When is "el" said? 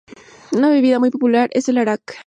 1.69-1.77